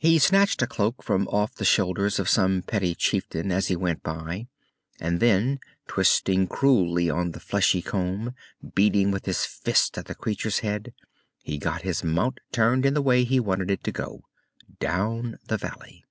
[0.00, 4.02] He snatched a cloak from off the shoulders of some petty chieftain as he went
[4.02, 4.48] by,
[4.98, 8.34] and then, twisting cruelly on the fleshy comb,
[8.74, 10.92] beating with his fist at the creature's head,
[11.44, 14.24] he got his mount turned in the way he wanted it to go,
[14.80, 16.04] down the valley.